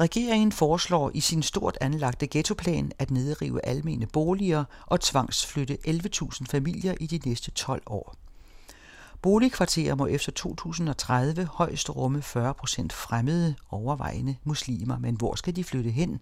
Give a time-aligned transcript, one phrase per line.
[0.00, 6.94] Regeringen foreslår i sin stort anlagte ghettoplan at nedrive almene boliger og tvangsflytte 11.000 familier
[7.00, 8.14] i de næste 12 år.
[9.22, 15.64] Boligkvarterer må efter 2030 højst rumme 40 procent fremmede, overvejende muslimer, men hvor skal de
[15.64, 16.20] flytte hen,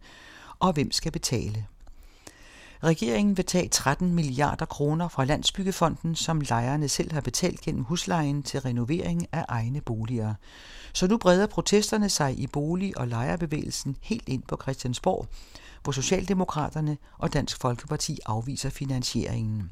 [0.59, 1.67] og hvem skal betale?
[2.83, 8.43] Regeringen vil tage 13 milliarder kroner fra Landsbyggefonden, som lejerne selv har betalt gennem huslejen
[8.43, 10.35] til renovering af egne boliger.
[10.93, 15.27] Så nu breder protesterne sig i bolig- og lejerbevægelsen helt ind på Christiansborg,
[15.83, 19.71] hvor Socialdemokraterne og Dansk Folkeparti afviser finansieringen.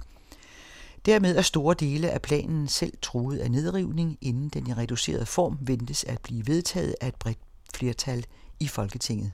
[1.06, 5.58] Dermed er store dele af planen selv truet af nedrivning, inden den i reduceret form
[5.60, 7.38] ventes at blive vedtaget af et bredt
[7.74, 8.26] flertal
[8.60, 9.32] i Folketinget.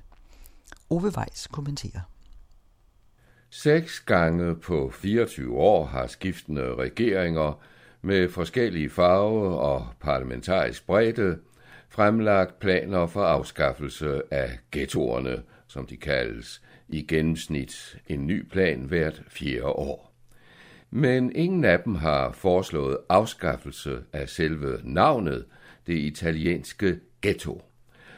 [0.91, 2.00] Ove Weiss kommenterer.
[3.55, 7.62] Seks gange på 24 år har skiftende regeringer
[8.02, 11.38] med forskellige farve og parlamentarisk bredde
[11.88, 19.23] fremlagt planer for afskaffelse af ghettoerne, som de kaldes, i gennemsnit en ny plan hvert
[19.28, 20.14] fjerde år.
[20.91, 25.45] Men ingen af dem har foreslået afskaffelse af selve navnet,
[25.86, 27.62] det italienske ghetto.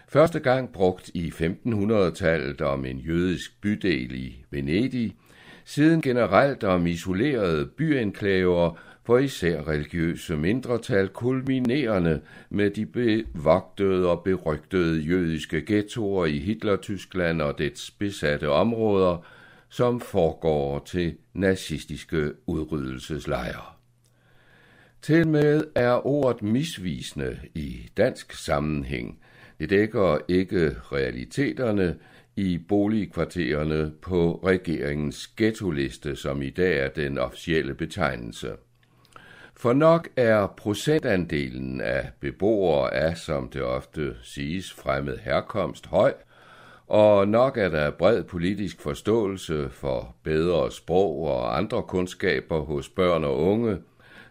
[0.09, 5.17] Første gang brugt i 1500-tallet om en jødisk bydel i Venedig,
[5.65, 15.01] siden generelt om isolerede byenklaver for især religiøse mindretal, kulminerende med de bevogtede og berygtede
[15.01, 19.27] jødiske ghettoer i Hitler-Tyskland og dets besatte områder,
[19.69, 23.75] som foregår til nazistiske udryddelseslejre.
[25.03, 29.19] Til med er ordet misvisende i dansk sammenhæng.
[29.59, 31.97] Det dækker ikke realiteterne,
[32.37, 38.53] i boligkvartererne på regeringens ghetto-liste, som i dag er den officielle betegnelse.
[39.57, 46.15] For nok er procentandelen af beboere af, som det ofte siges, fremmed herkomst høj,
[46.87, 53.25] og nok er der bred politisk forståelse for bedre sprog og andre kundskaber hos børn
[53.25, 53.79] og unge,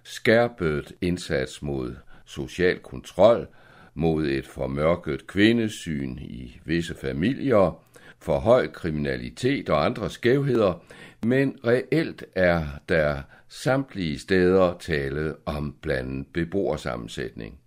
[0.03, 3.47] skærpet indsats mod social kontrol,
[3.94, 7.80] mod et formørket kvindesyn i visse familier,
[8.19, 10.84] for høj kriminalitet og andre skævheder,
[11.25, 17.59] men reelt er der samtlige steder tale om blandet beboersammensætning.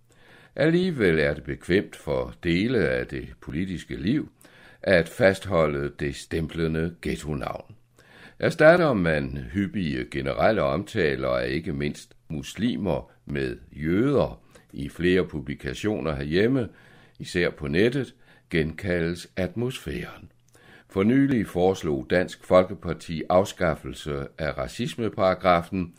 [0.55, 4.29] Alligevel er det bekvemt for dele af det politiske liv
[4.81, 7.75] at fastholde det stemplende ghetto-navn.
[8.39, 14.41] Erstatter man hyppige generelle omtaler af ikke mindst muslimer med jøder
[14.73, 16.69] i flere publikationer herhjemme,
[17.19, 18.15] især på nettet,
[18.49, 20.31] genkaldes atmosfæren.
[20.89, 25.93] For nylig foreslog Dansk Folkeparti afskaffelse af racismeparagrafen.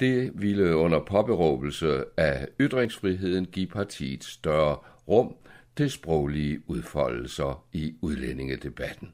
[0.00, 4.76] Det ville under påberåbelse af ytringsfriheden give partiet større
[5.08, 5.34] rum
[5.76, 9.12] til sproglige udfoldelser i udlændingedebatten.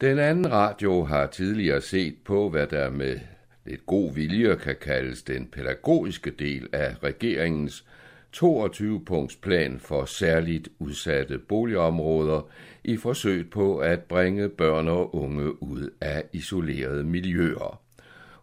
[0.00, 3.20] Den anden radio har tidligere set på, hvad der med
[3.64, 7.86] lidt god vilje kan kaldes den pædagogiske del af regeringens
[8.36, 12.48] 22-punktsplan for særligt udsatte boligområder
[12.84, 17.80] i forsøg på at bringe børn og unge ud af isolerede miljøer.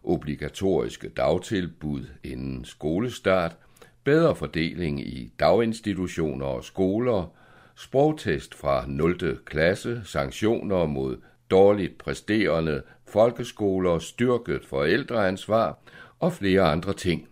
[0.04, 3.56] Obligatoriske dagtilbud inden skolestart,
[4.04, 7.32] bedre fordeling i daginstitutioner og skoler,
[7.76, 9.38] sprogtest fra 0.
[9.44, 11.16] klasse, sanktioner mod
[11.50, 15.78] dårligt præsterende folkeskoler, styrket forældreansvar
[16.18, 17.28] og flere andre ting.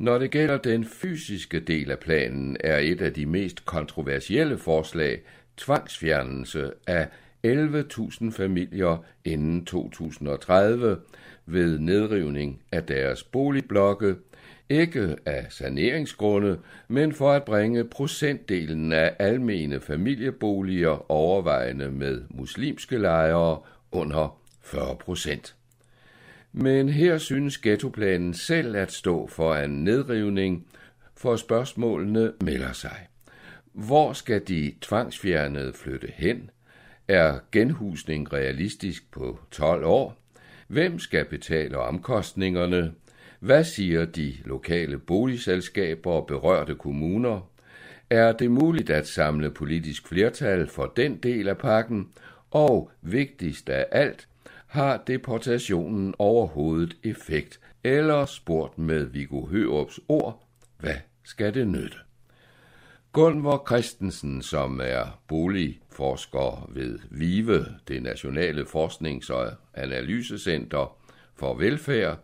[0.00, 5.22] Når det gælder den fysiske del af planen, er et af de mest kontroversielle forslag
[5.56, 7.08] tvangsfjernelse af
[7.46, 10.98] 11.000 familier inden 2030
[11.46, 14.14] ved nedrivning af deres boligblokke,
[14.68, 23.58] ikke af saneringsgrunde, men for at bringe procentdelen af almene familieboliger overvejende med muslimske lejere
[23.92, 25.54] under 40 procent.
[26.52, 30.66] Men her synes ghettoplanen selv at stå for en nedrivning,
[31.16, 33.06] for spørgsmålene melder sig.
[33.72, 36.50] Hvor skal de tvangsfjernede flytte hen?
[37.08, 40.16] Er genhusning realistisk på 12 år?
[40.68, 42.92] Hvem skal betale omkostningerne?
[43.40, 47.50] Hvad siger de lokale boligselskaber og berørte kommuner?
[48.10, 52.08] Er det muligt at samle politisk flertal for den del af pakken?
[52.50, 54.28] Og vigtigst af alt,
[54.70, 57.60] har deportationen overhovedet effekt?
[57.84, 60.44] Eller spurgt med Viggo Hørups ord,
[60.78, 61.96] hvad skal det nytte?
[63.12, 70.96] Gunvor Christensen, som er boligforsker ved VIVE, det Nationale Forsknings- og Analysecenter
[71.34, 72.18] for Velfærd,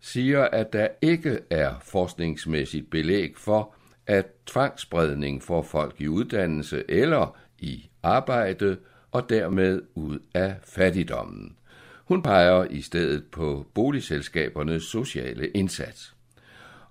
[0.00, 3.74] siger, at der ikke er forskningsmæssigt belæg for,
[4.06, 8.76] at tvangsspredning for folk i uddannelse eller i arbejde
[9.12, 11.57] og dermed ud af fattigdommen.
[12.08, 16.14] Hun peger i stedet på boligselskabernes sociale indsats.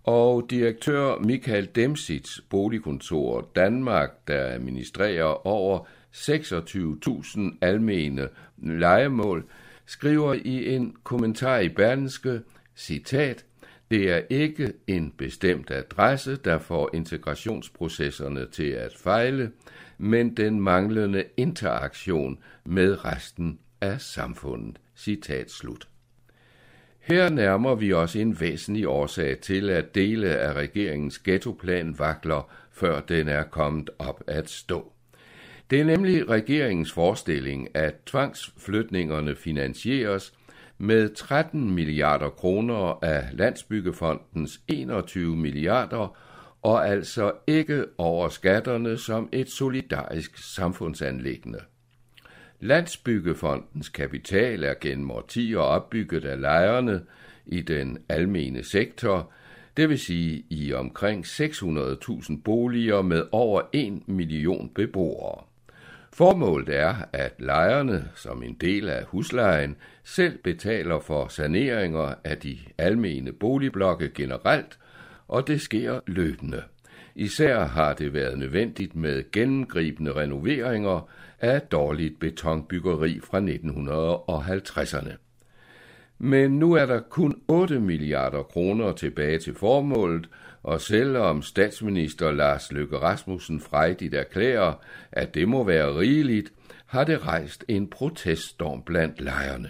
[0.04, 5.80] Og direktør Michael Demsits boligkontor Danmark, der administrerer over
[6.14, 8.28] 26.000 almene
[8.58, 9.46] legemål,
[9.86, 12.42] skriver i en kommentar i Berlinske,
[12.76, 13.46] citat,
[13.92, 19.52] det er ikke en bestemt adresse, der får integrationsprocesserne til at fejle,
[19.98, 24.80] men den manglende interaktion med resten af samfundet.
[24.96, 25.88] Citat slut.
[27.00, 33.00] Her nærmer vi os en væsentlig årsag til, at dele af regeringens ghettoplan vakler, før
[33.00, 34.92] den er kommet op at stå.
[35.70, 40.34] Det er nemlig regeringens forestilling, at tvangsflytningerne finansieres
[40.78, 46.18] med 13 milliarder kroner af Landsbyggefondens 21 milliarder,
[46.62, 51.60] og altså ikke over skatterne som et solidarisk samfundsanlæggende.
[52.60, 57.02] Landsbyggefondens kapital er gennem årtier opbygget af lejerne
[57.46, 59.32] i den almene sektor,
[59.78, 65.44] det vil sige i omkring 600.000 boliger med over 1 million beboere.
[66.14, 72.58] Formålet er, at lejerne som en del af huslejen selv betaler for saneringer af de
[72.78, 74.80] almene boligblokke generelt,
[75.28, 76.64] og det sker løbende.
[77.16, 81.10] Især har det været nødvendigt med gennemgribende renoveringer
[81.40, 85.14] af dårligt betonbyggeri fra 1950'erne.
[86.20, 90.30] Men nu er der kun 8 milliarder kroner tilbage til formålet,
[90.64, 94.74] og selvom statsminister Lars Løkke Rasmussen frejdigt erklærer,
[95.12, 96.54] at det må være rigeligt,
[96.86, 99.70] har det rejst en proteststorm blandt lejerne.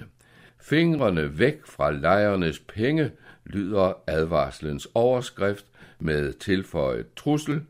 [0.61, 3.11] Fingrene væk fra lejernes penge,
[3.45, 5.65] lyder advarslens overskrift
[5.99, 7.61] med tilføjet trussel.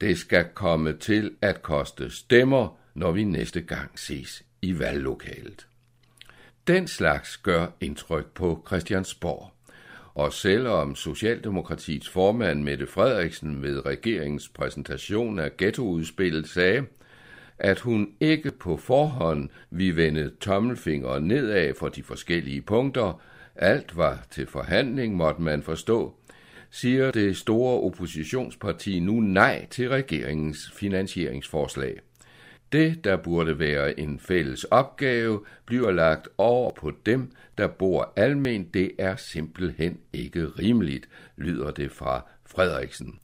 [0.00, 5.66] Det skal komme til at koste stemmer, når vi næste gang ses i valglokalet.
[6.66, 9.50] Den slags gør indtryk på Christiansborg.
[10.14, 16.84] Og selvom Socialdemokratiets formand Mette Frederiksen ved regeringens præsentation af ghettoudspillet sagde,
[17.58, 23.20] at hun ikke på forhånd vi vende tommelfingeren nedad for de forskellige punkter,
[23.56, 26.14] alt var til forhandling, måtte man forstå,
[26.70, 32.00] siger det store oppositionsparti nu nej til regeringens finansieringsforslag.
[32.74, 38.64] Det, der burde være en fælles opgave, bliver lagt over på dem, der bor almen.
[38.64, 43.18] Det er simpelthen ikke rimeligt, lyder det fra Frederiksen.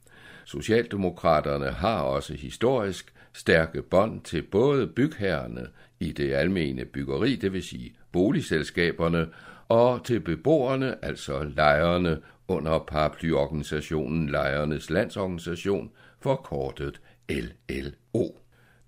[0.45, 5.67] Socialdemokraterne har også historisk stærke bånd til både bygherrerne
[5.99, 9.27] i det almene byggeri, det vil sige boligselskaberne,
[9.67, 18.27] og til beboerne, altså lejerne under paraplyorganisationen Lejernes Landsorganisation, forkortet LLO.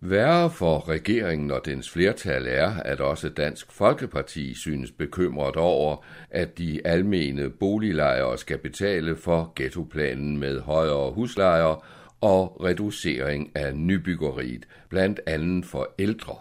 [0.06, 6.58] Værre for regeringen og dens flertal er, at også Dansk Folkeparti synes bekymret over, at
[6.58, 11.86] de almene boliglejere skal betale for ghettoplanen med højere huslejer
[12.22, 16.36] og reducering af nybyggeriet, blandt andet for ældre.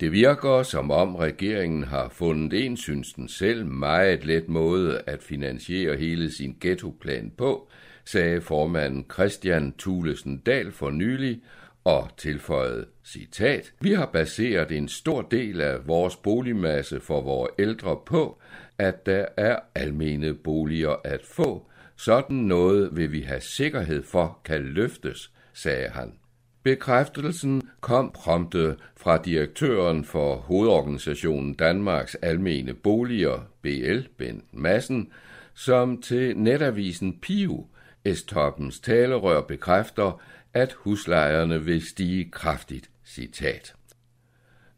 [0.00, 5.22] Det virker, som om regeringen har fundet en, synes den selv, meget let måde at
[5.22, 7.68] finansiere hele sin ghettoplan på,
[8.04, 11.40] sagde formanden Christian Thulesen Dahl for nylig,
[11.86, 17.98] og tilføjede, citat, Vi har baseret en stor del af vores boligmasse for vores ældre
[18.06, 18.38] på,
[18.78, 21.66] at der er almene boliger at få.
[21.96, 26.12] Sådan noget vil vi have sikkerhed for kan løftes, sagde han.
[26.62, 35.10] Bekræftelsen kom prompte fra direktøren for hovedorganisationen Danmarks Almene Boliger, BL, Bent Madsen,
[35.54, 37.64] som til netavisen Piu,
[38.06, 40.20] Estoppens talerør bekræfter,
[40.56, 42.90] at huslejerne vil stige kraftigt.
[43.04, 43.74] Citat.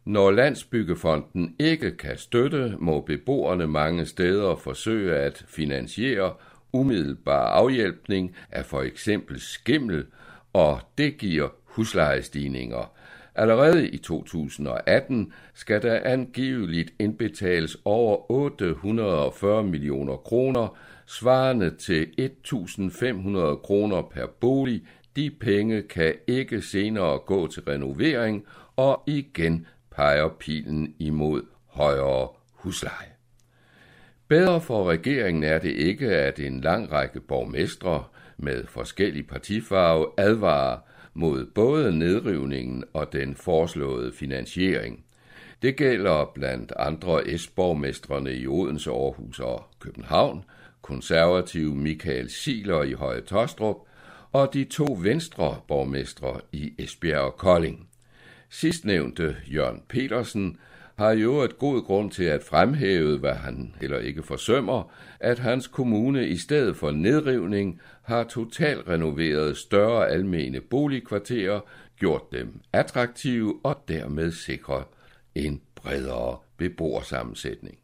[0.05, 6.35] Når Landsbyggefonden ikke kan støtte, må beboerne mange steder forsøge at finansiere
[6.73, 10.07] umiddelbar afhjælpning af for eksempel skimmel,
[10.53, 12.93] og det giver huslejestigninger.
[13.35, 24.03] Allerede i 2018 skal der angiveligt indbetales over 840 millioner kroner, svarende til 1.500 kroner
[24.03, 24.83] per bolig
[25.17, 28.47] de penge kan ikke senere gå til renovering,
[28.77, 33.13] og igen peger pilen imod højere husleje.
[34.29, 38.05] Bedre for regeringen er det ikke, at en lang række borgmestre
[38.37, 40.79] med forskellig partifarve advarer
[41.15, 45.05] mod både nedrivningen og den foreslåede finansiering.
[45.63, 50.45] Det gælder blandt andre S-borgmestrene i Odense, Aarhus og København,
[50.83, 53.77] konservativ Michael Siler i Høje Tostrup
[54.33, 57.89] og de to venstre borgmestre i Esbjerg og Kolding.
[58.51, 60.59] Sidstnævnte Jørgen Petersen
[60.99, 65.67] har jo et god grund til at fremhæve, hvad han heller ikke forsømmer, at hans
[65.67, 71.61] kommune i stedet for nedrivning har totalt renoveret større almene boligkvarterer,
[71.99, 74.85] gjort dem attraktive og dermed sikret
[75.35, 77.79] en bredere beboersammensætning.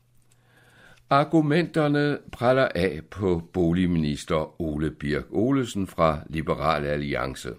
[1.11, 7.51] Argumenterne praller af på boligminister Ole Birk Olesen fra Liberal Alliance.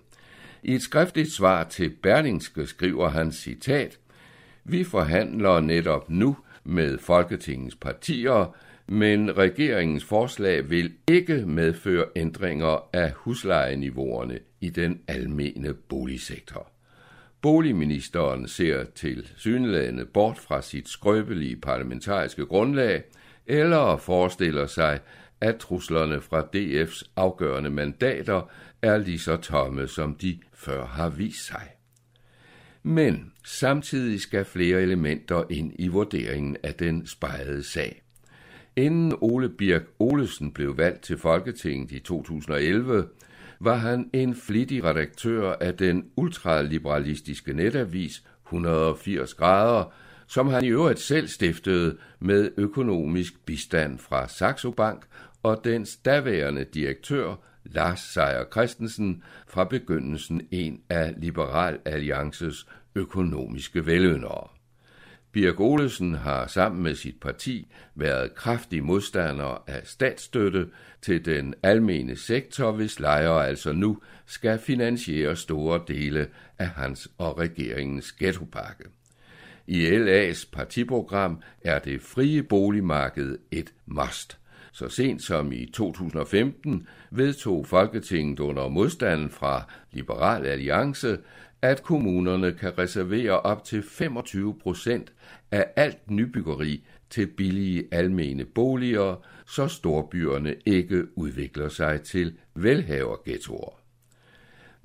[0.63, 3.99] I et skriftligt svar til Berlingske skriver han citat,
[4.63, 8.55] Vi forhandler netop nu med Folketingets partier,
[8.87, 16.71] men regeringens forslag vil ikke medføre ændringer af huslejeniveauerne i den almene boligsektor.
[17.41, 23.03] Boligministeren ser til synlædende bort fra sit skrøbelige parlamentariske grundlag,
[23.47, 24.99] eller forestiller sig,
[25.41, 31.45] at truslerne fra DF's afgørende mandater er lige så tomme, som de før har vist
[31.47, 31.69] sig.
[32.83, 38.01] Men samtidig skal flere elementer ind i vurderingen af den spejede sag.
[38.75, 43.07] Inden Ole Birk Olesen blev valgt til Folketinget i 2011,
[43.59, 49.93] var han en flittig redaktør af den ultraliberalistiske netavis 180 grader,
[50.27, 55.05] som han i øvrigt selv stiftede med økonomisk bistand fra Saxo Bank
[55.43, 62.65] og dens daværende direktør, Lars Seier Christensen, fra begyndelsen en af Liberal Alliances
[62.95, 64.47] økonomiske veløndere.
[65.31, 70.67] Birk Olesen har sammen med sit parti været kraftig modstander af statsstøtte
[71.01, 76.27] til den almene sektor, hvis lejere altså nu skal finansiere store dele
[76.59, 78.83] af hans og regeringens ghettopakke.
[79.67, 84.37] I LA's partiprogram er det frie boligmarked et must.
[84.71, 91.17] Så sent som i 2015 vedtog Folketinget under modstanden fra Liberal Alliance,
[91.61, 95.13] at kommunerne kan reservere op til 25 procent
[95.51, 103.84] af alt nybyggeri til billige almene boliger, så storbyerne ikke udvikler sig til velhaverghettoer.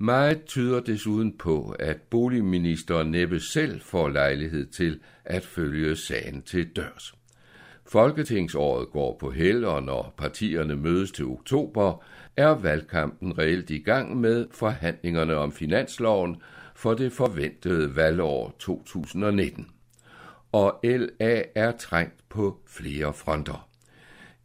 [0.01, 6.69] Meget tyder desuden på, at boligministeren næppe selv får lejlighed til at følge sagen til
[6.75, 7.13] dørs.
[7.85, 12.03] Folketingsåret går på held, og når partierne mødes til oktober,
[12.37, 16.41] er valgkampen reelt i gang med forhandlingerne om finansloven
[16.75, 19.67] for det forventede valgår 2019.
[20.51, 23.70] Og LA er trængt på flere fronter.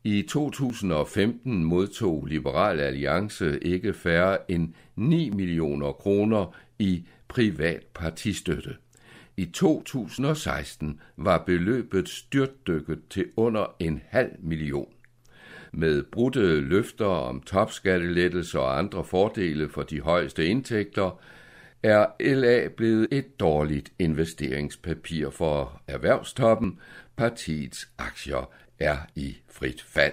[0.07, 8.77] I 2015 modtog Liberal Alliance ikke færre end 9 millioner kroner i privat partistøtte.
[9.37, 14.89] I 2016 var beløbet styrtdykket til under en halv million.
[15.73, 21.21] Med brudte løfter om topskattelettelser og andre fordele for de højeste indtægter,
[21.83, 26.79] er LA blevet et dårligt investeringspapir for erhvervstoppen.
[27.17, 30.13] Partiets aktier er i frit fald.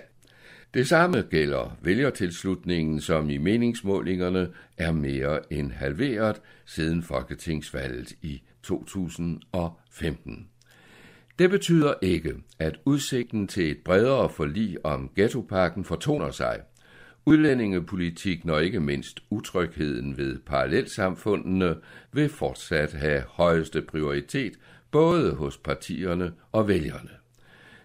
[0.74, 10.48] Det samme gælder vælgertilslutningen, som i meningsmålingerne er mere end halveret siden folketingsvalget i 2015.
[11.40, 16.60] Det betyder ikke, at udsigten til et bredere forlig om ghettoparken fortoner sig.
[17.26, 21.76] Udlændingepolitik, når ikke mindst utrygheden ved parallelsamfundene,
[22.12, 24.54] vil fortsat have højeste prioritet
[24.92, 27.23] både hos partierne og vælgerne.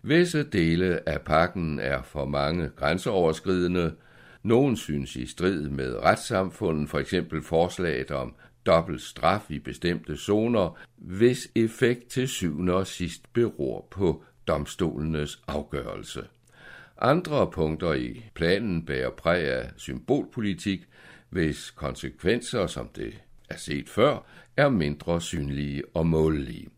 [0.02, 3.94] Visse dele af pakken er for mange grænseoverskridende.
[4.42, 8.34] Nogen synes i strid med retssamfundet, for eksempel forslaget om
[8.66, 16.24] dobbelt straf i bestemte zoner, hvis effekt til syvende og sidst beror på domstolenes afgørelse.
[17.00, 20.80] Andre punkter i planen bærer præg af symbolpolitik,
[21.30, 23.14] hvis konsekvenser, som det
[23.50, 24.26] er set før,
[24.56, 26.68] er mindre synlige og målelige.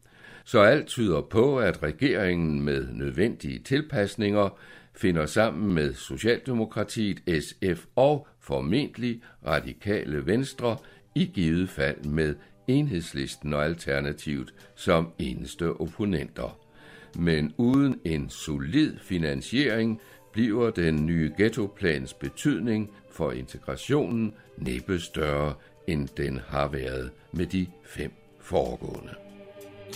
[0.50, 4.58] Så alt tyder på, at regeringen med nødvendige tilpasninger
[4.94, 10.76] finder sammen med Socialdemokratiet, SF og formentlig radikale venstre
[11.14, 12.34] i givet fald med
[12.68, 16.58] enhedslisten og alternativet som eneste opponenter.
[17.18, 20.00] Men uden en solid finansiering
[20.32, 25.54] bliver den nye ghettoplans betydning for integrationen næppe større,
[25.86, 29.29] end den har været med de fem foregående.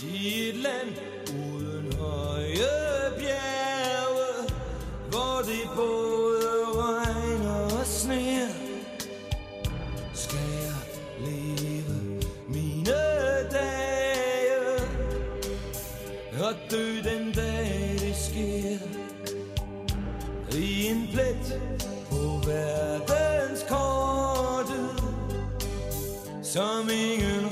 [0.03, 0.95] I et land
[1.29, 2.67] uden høje
[3.17, 4.49] bjerge,
[5.09, 8.49] hvor det både regner og sneer,
[10.13, 10.75] skal jeg
[11.19, 12.91] leve mine
[13.51, 14.79] dage
[16.39, 18.79] og dø den dag det sker.
[20.57, 21.61] I en plet
[22.09, 24.89] på verdenskortet,
[26.43, 27.44] som ingen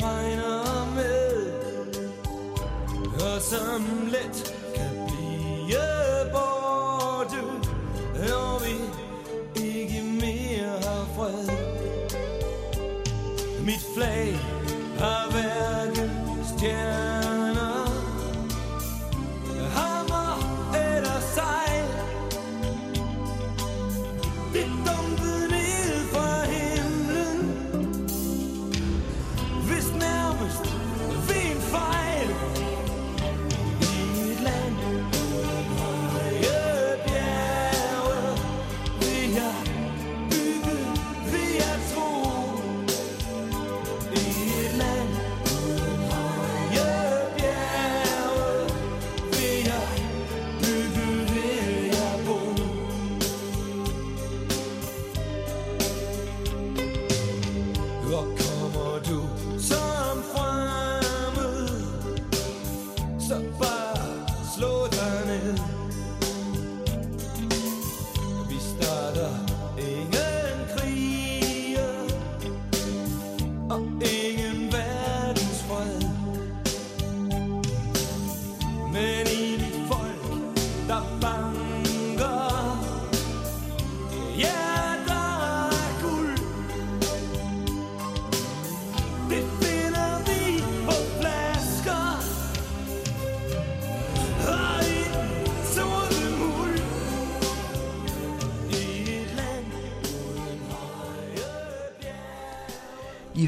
[3.54, 7.42] som let kan blive borte,
[8.28, 8.76] når vi
[9.66, 11.48] ikke mere har fred.
[13.66, 14.40] Mit flag
[15.00, 16.12] har hverken
[16.58, 17.88] stjerner,
[19.78, 20.34] hammer
[20.76, 21.88] eller sejl.
[24.54, 25.43] Det dumpede
[58.14, 58.43] Og kommer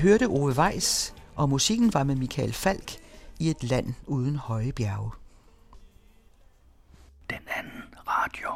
[0.05, 2.91] hørte Ove Weiss, og musikken var med Michael Falk
[3.39, 5.11] i et land uden høje bjerge.
[7.29, 8.49] Den anden radio.